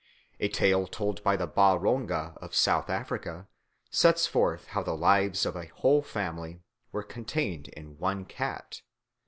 [0.39, 3.47] A tale told by the Ba Ronga of South Africa
[3.91, 6.59] sets forth how the lives of a whole family
[6.91, 8.81] were contained in one cat.